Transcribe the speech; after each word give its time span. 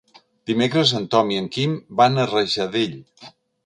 Dimecres 0.51 0.93
en 1.01 1.05
Tom 1.17 1.31
i 1.35 1.39
en 1.43 1.51
Quim 1.59 1.79
van 2.03 2.19
a 2.25 2.29
Rajadell. 2.35 3.01